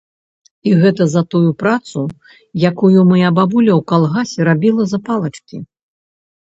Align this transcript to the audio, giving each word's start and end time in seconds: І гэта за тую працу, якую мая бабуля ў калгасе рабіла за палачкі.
І 0.69 0.71
гэта 0.81 1.05
за 1.15 1.21
тую 1.33 1.41
працу, 1.63 1.99
якую 2.71 2.99
мая 3.11 3.29
бабуля 3.37 3.71
ў 3.77 3.79
калгасе 3.95 4.51
рабіла 4.51 4.83
за 4.97 5.05
палачкі. 5.07 5.57